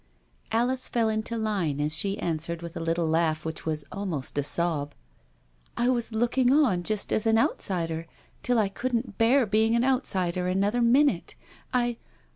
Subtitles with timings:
[0.51, 4.41] Alice fell into line as she answered with a little laugh which was almost a
[4.41, 4.95] sob:
[5.35, 8.07] *' I was looking on just as an outsider,
[8.41, 11.35] till I couldn't bear being an outsider another minute—
[11.71, 11.97] I.